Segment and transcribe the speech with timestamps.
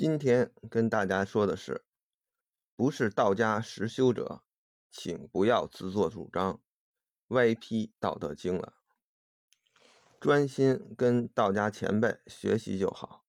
[0.00, 1.84] 今天跟大家说的是，
[2.74, 4.42] 不是道家实修者，
[4.90, 6.58] 请不要自作主张，
[7.28, 8.72] 歪批《道德经》了。
[10.18, 13.26] 专心跟道家前辈学习就好。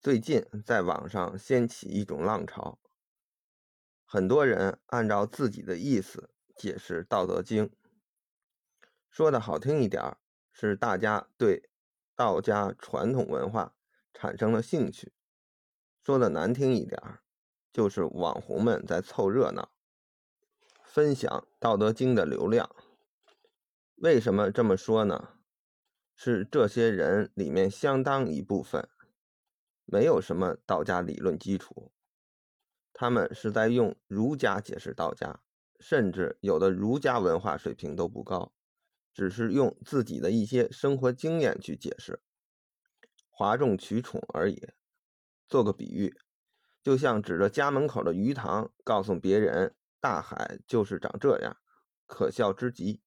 [0.00, 2.78] 最近在网上掀起一种浪潮，
[4.04, 7.66] 很多人按照自己的意思解释《道德经》，
[9.10, 10.16] 说的好听一点
[10.52, 11.68] 是大家对
[12.14, 13.74] 道家传统文化
[14.14, 15.12] 产生了兴趣。
[16.08, 16.98] 说的难听一点，
[17.70, 19.70] 就是网红们在凑热闹，
[20.82, 22.74] 分享《道德经》的流量。
[23.96, 25.34] 为什么这么说呢？
[26.14, 28.88] 是这些人里面相当一部分
[29.84, 31.92] 没有什么道家理论基础，
[32.94, 35.42] 他们是在用儒家解释道家，
[35.78, 38.54] 甚至有的儒家文化水平都不高，
[39.12, 42.22] 只是用自己的一些生活经验去解释，
[43.28, 44.70] 哗众取宠而已。
[45.48, 46.14] 做个比喻，
[46.82, 51.56] 就像指着家门口的鱼塘，告诉别人大海就是长这样，
[52.06, 52.96] 可笑之极。《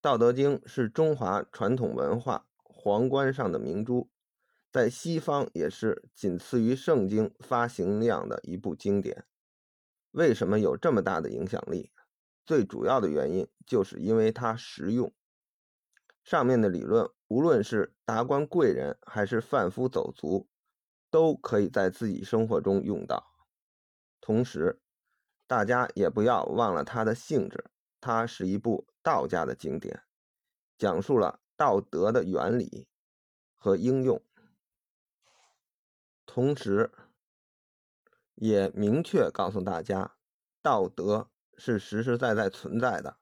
[0.00, 4.10] 道德经》是中华传统文化皇冠上的明珠，
[4.70, 9.26] 在西方也是仅次于圣经发行量的一部经典。
[10.10, 11.92] 为什么有这么大的影响力？
[12.44, 15.14] 最主要的原因就是因为它实用。
[16.24, 20.48] 上面的理论，无论是达官贵人还是贩夫走卒。
[21.12, 23.34] 都可以在自己生活中用到。
[24.18, 24.80] 同时，
[25.46, 30.04] 大家也不要忘了它的性质，它是一部道家的经典，
[30.78, 32.88] 讲述了道德的原理
[33.54, 34.24] 和应用，
[36.24, 36.90] 同时
[38.36, 40.16] 也明确告诉大家，
[40.62, 43.18] 道德是实实在在存在的，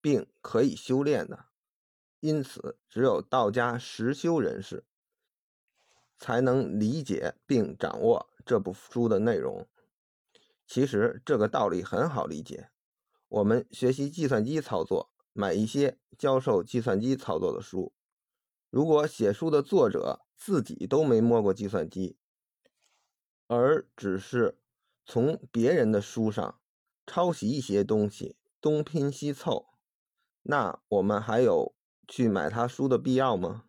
[0.00, 1.46] 并可以修炼的。
[2.20, 4.84] 因此，只有道家实修人士。
[6.18, 9.66] 才能理解并掌握这部书的内容。
[10.66, 12.70] 其实这个道理很好理解。
[13.28, 17.92] 我们学习计算机操作，买一些教授计算机操作的书。
[18.70, 22.16] 如果写书的作者自己都没摸过计算机，
[23.46, 24.58] 而只是
[25.04, 26.60] 从别人的书上
[27.06, 29.66] 抄袭一些东西，东拼西凑，
[30.42, 31.74] 那我们还有
[32.08, 33.64] 去买他书的必要吗？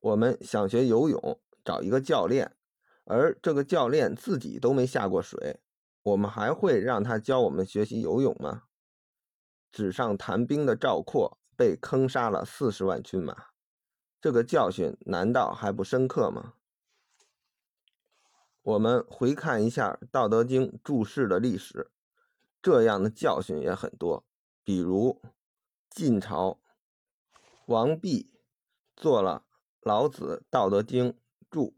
[0.00, 2.56] 我们想学游泳，找一个教练，
[3.04, 5.60] 而这个教练自己都没下过水，
[6.02, 8.64] 我们还会让他教我们学习游泳吗？
[9.72, 13.48] 纸上谈兵的赵括被坑杀了四十万军马，
[14.20, 16.54] 这个教训难道还不深刻吗？
[18.62, 21.90] 我们回看一下《道德经》注释的历史，
[22.62, 24.24] 这样的教训也很多，
[24.62, 25.20] 比如
[25.90, 26.60] 晋朝
[27.66, 28.32] 王弼
[28.96, 29.47] 做了。
[29.82, 31.12] 老子《道德经》
[31.50, 31.74] 注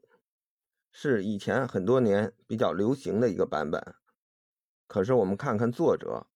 [0.90, 3.94] 是以前很多年比较流行的一个版本，
[4.86, 6.26] 可是我们看看作者，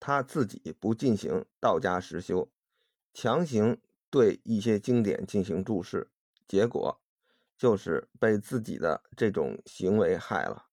[0.00, 2.50] 他自己不进行道家实修，
[3.14, 6.10] 强行对一些经典进行注释，
[6.46, 7.00] 结果
[7.56, 10.66] 就是被自己的这种行为害了。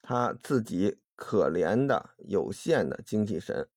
[0.00, 3.68] 他自己可怜的有限的精气神，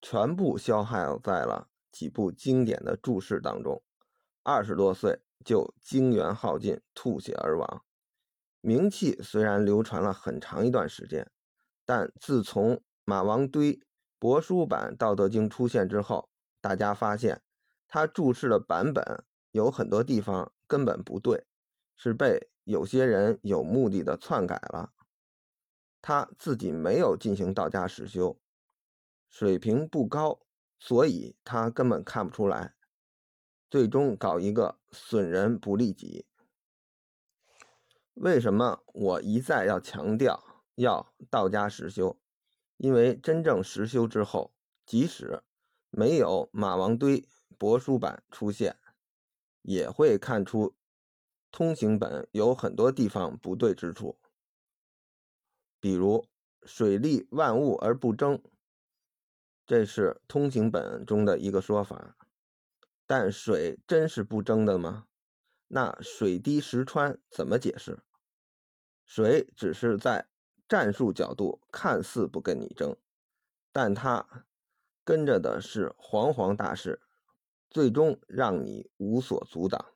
[0.00, 3.82] 全部消耗在了几部经典的注释当中。
[4.42, 7.84] 二十多岁就精元耗尽，吐血而亡。
[8.60, 11.30] 名气虽然流传了很长一段时间，
[11.84, 13.80] 但自从马王堆
[14.20, 16.28] 帛书版《道德经》出现之后，
[16.60, 17.42] 大家发现
[17.88, 21.44] 他注释的版本有很多地方根本不对，
[21.96, 24.92] 是被有些人有目的的篡改了。
[26.00, 28.40] 他自己没有进行道家实修，
[29.28, 30.40] 水平不高，
[30.78, 32.74] 所以他根本看不出来。
[33.72, 36.26] 最终搞一个损人不利己。
[38.12, 42.20] 为什么我一再要强调要道家实修？
[42.76, 44.52] 因为真正实修之后，
[44.84, 45.42] 即使
[45.88, 47.26] 没有马王堆
[47.58, 48.76] 帛书版出现，
[49.62, 50.74] 也会看出
[51.50, 54.18] 通行本有很多地方不对之处。
[55.80, 56.26] 比如
[56.66, 58.38] “水利万物而不争”，
[59.64, 62.18] 这是通行本中的一个说法。
[63.06, 65.06] 但水真是不争的吗？
[65.68, 68.02] 那水滴石穿怎么解释？
[69.04, 70.28] 水只是在
[70.68, 72.96] 战术角度看似不跟你争，
[73.72, 74.46] 但它
[75.04, 77.00] 跟着的是煌煌大势，
[77.68, 79.92] 最终让你无所阻挡。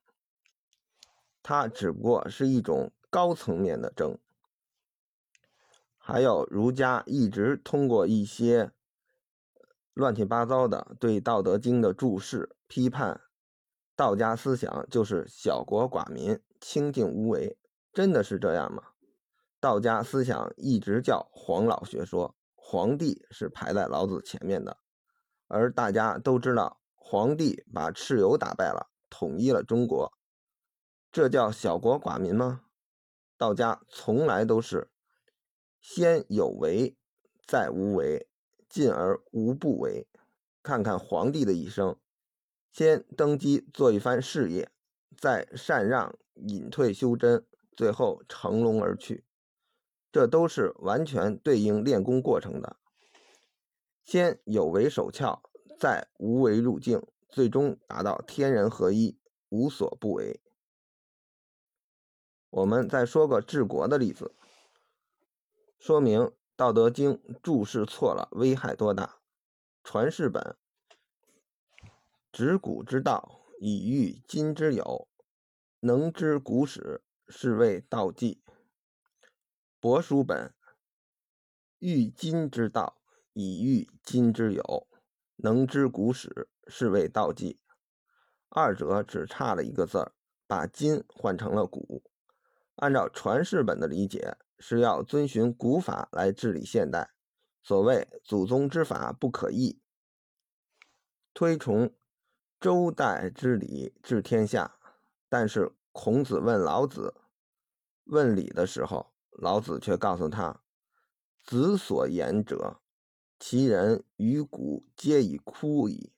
[1.43, 4.19] 它只不过是一种高层面的争。
[5.97, 8.73] 还有儒家一直通过一些。
[9.97, 13.19] 乱七八糟的对《道德经》的注释批判，
[13.97, 17.57] 道家思想就是小国寡民、清静无为，
[17.95, 18.83] 真的是这样吗？
[19.59, 24.77] 道家思想一直叫黄老学说，皇帝是排在老子前面的，
[25.47, 30.13] 而大家都知道，皇帝把蚩尤打败了，统一了中国，
[31.11, 32.65] 这叫小国寡民吗？
[33.39, 34.91] 道家从来都是
[35.81, 36.99] 先有为，
[37.47, 38.29] 再无为，
[38.76, 40.06] 进而无不为。
[40.62, 41.96] 看看皇帝的一生。
[42.70, 44.70] 先登基做一番事业，
[45.17, 49.25] 再禅让隐退修真，最后乘龙而去，
[50.12, 52.76] 这都是完全对应练功过程的。
[54.05, 55.40] 先有为守窍，
[55.78, 59.19] 再无为入境，最终达到天人合一，
[59.49, 60.43] 无所不为。
[62.50, 64.34] 我们再说个治国的例子，
[65.78, 66.20] 说明
[66.56, 69.19] 《道德经》注释错了危害多大。
[69.85, 70.56] 传世本。
[72.32, 75.06] 执古之道，以御今之有；
[75.81, 78.43] 能知古史，是谓道纪。
[79.82, 80.55] 帛书本：
[81.79, 83.02] 御今之道，
[83.35, 84.87] 以御今之有；
[85.37, 87.61] 能知古史，是谓道纪。
[88.49, 90.12] 二者只差了一个字儿，
[90.47, 92.02] 把“今”换成了“古”。
[92.76, 97.14] 按照传世本的理解，是要遵循古法来治理现代。
[97.62, 99.81] 所谓“祖宗之法不可易”，
[101.35, 101.94] 推崇。
[102.58, 104.79] 周代之礼治天下，
[105.29, 107.14] 但是孔子问老子
[108.05, 110.62] 问礼的时候，老子却告诉他
[111.44, 112.81] ：“子所言者，
[113.38, 116.14] 其人于古皆已枯矣，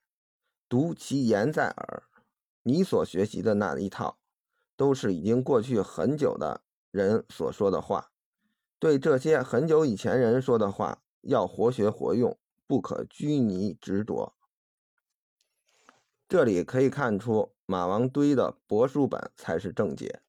[0.68, 2.04] 独其言在耳。”
[2.62, 4.20] 你所学习的那一套，
[4.76, 6.62] 都是已经过去很久的
[6.92, 8.12] 人所说的话。
[8.78, 14.34] 对这些很久以前人说的话，要活学活用，不可拘泥执着。
[16.28, 20.20] 这里可以看出，马王堆的帛书本才是正解。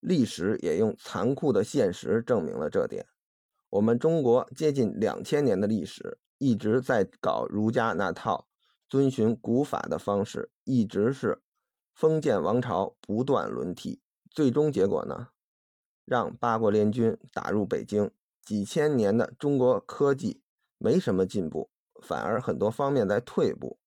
[0.00, 3.06] 历史也用残酷的现实证明了这点。
[3.70, 8.48] 我们中国接近两千年的历史，一直在搞儒家那套
[8.88, 11.40] 遵循古法的方式，一直是
[11.94, 15.28] 封建王朝不断轮替，最终结果呢，
[16.12, 18.10] 让八国联军打入北京，
[18.42, 20.42] 几千年的中国科技
[20.76, 21.70] 没什么进步，
[22.02, 23.78] 反而很多方面在退步。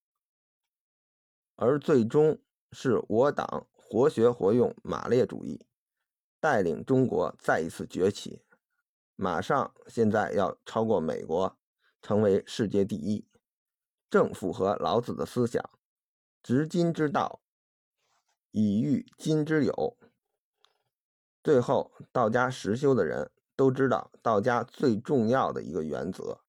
[1.56, 2.40] 而最终
[2.72, 5.68] 是我党活学活用马列主义，
[6.40, 8.42] 带领中国再一次崛起，
[9.16, 11.56] 马上现在要超过美国，
[12.02, 13.28] 成为世界第一，
[14.10, 15.64] 正符合老子的思想，
[16.42, 17.44] 执今之道，
[18.50, 19.96] 以御今之有。
[21.46, 26.40] 最后，道家实修的人都知道，道家最重要的一个原则，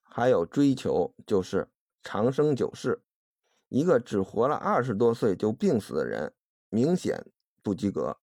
[0.00, 1.68] 还有追求就是
[2.02, 3.02] 长生久视。
[3.68, 6.32] 一个只活了二十多岁就病死的人，
[6.70, 7.26] 明显
[7.62, 8.16] 不及格。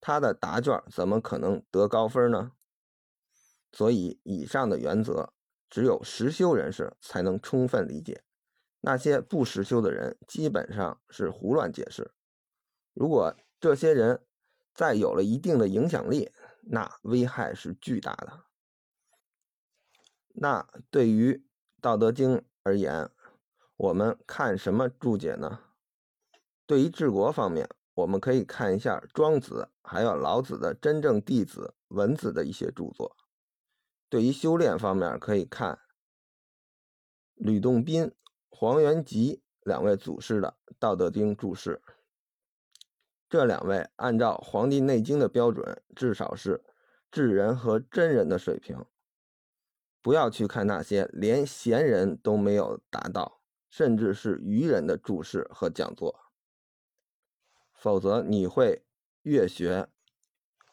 [0.00, 2.52] 他的答卷怎么可能得高分呢？
[3.72, 5.34] 所以，以上的原则
[5.68, 8.22] 只有实修人士才能充分理解。
[8.80, 12.12] 那些不实修的人基本上是胡乱解释。
[12.94, 14.22] 如果这些人
[14.76, 16.30] 再有了一定的影响力，
[16.60, 18.44] 那危害是巨大的。
[20.34, 21.32] 那对于
[21.80, 23.10] 《道德经》而言，
[23.76, 25.60] 我们看什么注解呢？
[26.66, 33.16] 对于治国方面，我们可以看一下庄子，还有老子的真正弟子文子的一些著作。
[34.10, 35.78] 对于修炼方面，可以看
[37.34, 38.12] 吕洞宾、
[38.50, 41.80] 黄元吉两位祖师的《道德经》注释。
[43.28, 46.64] 这两位按照《黄帝内经》的标准，至少是
[47.10, 48.84] 智人和真人的水平。
[50.02, 53.40] 不要去看那些连贤人都没有达到。
[53.68, 56.30] 甚至是愚人的注释和讲座，
[57.74, 58.86] 否则你会
[59.20, 59.88] 越学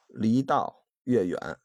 [0.08, 1.60] 离道越远。